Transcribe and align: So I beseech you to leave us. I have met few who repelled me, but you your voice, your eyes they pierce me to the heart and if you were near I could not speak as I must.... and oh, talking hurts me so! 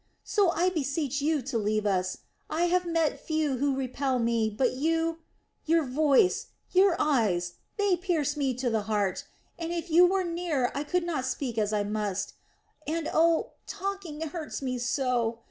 So 0.23 0.49
I 0.49 0.69
beseech 0.69 1.21
you 1.21 1.43
to 1.43 1.59
leave 1.59 1.85
us. 1.85 2.17
I 2.49 2.63
have 2.63 2.87
met 2.87 3.19
few 3.23 3.57
who 3.57 3.75
repelled 3.75 4.23
me, 4.23 4.49
but 4.49 4.71
you 4.71 5.19
your 5.65 5.83
voice, 5.85 6.47
your 6.71 6.95
eyes 6.97 7.53
they 7.77 7.97
pierce 7.97 8.35
me 8.35 8.55
to 8.55 8.71
the 8.71 8.81
heart 8.89 9.25
and 9.59 9.71
if 9.71 9.91
you 9.91 10.07
were 10.07 10.23
near 10.23 10.71
I 10.73 10.83
could 10.85 11.03
not 11.03 11.25
speak 11.25 11.59
as 11.59 11.71
I 11.71 11.83
must.... 11.83 12.33
and 12.87 13.11
oh, 13.13 13.51
talking 13.67 14.21
hurts 14.21 14.59
me 14.63 14.79
so! 14.79 15.37